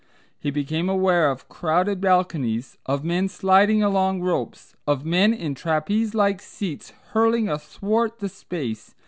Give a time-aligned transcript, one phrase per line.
[0.39, 6.15] He became aware of crowded balconies, of men sliding along ropes, of men in trapeze
[6.15, 8.95] like seats hurling athwart the space.